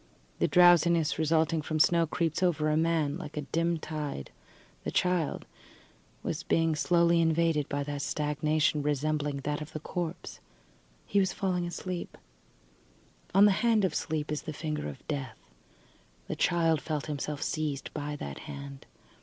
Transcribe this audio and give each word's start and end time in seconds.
The 0.39 0.47
drowsiness 0.47 1.19
resulting 1.19 1.61
from 1.61 1.77
snow 1.79 2.07
creeps 2.07 2.41
over 2.41 2.71
a 2.71 2.75
man 2.75 3.19
like 3.19 3.37
a 3.37 3.41
dim 3.43 3.77
tide. 3.77 4.31
The 4.83 4.89
child 4.89 5.45
was 6.23 6.41
being 6.41 6.75
slowly 6.75 7.21
invaded 7.21 7.69
by 7.69 7.81
a 7.81 7.99
stagnation 7.99 8.81
resembling 8.81 9.41
that 9.41 9.61
of 9.61 9.73
the 9.73 9.79
corpse. 9.79 10.39
He 11.05 11.19
was 11.19 11.33
falling 11.33 11.67
asleep. 11.67 12.17
On 13.35 13.45
the 13.45 13.51
hand 13.61 13.85
of 13.85 13.93
sleep 13.93 14.31
is 14.31 14.41
the 14.41 14.53
finger 14.53 14.89
of 14.89 15.07
death. 15.07 15.37
The 16.27 16.35
child 16.35 16.81
felt 16.81 17.05
himself 17.05 17.43
seized 17.43 17.93
by 17.93 18.15
that 18.15 18.39
hand. 18.49 18.87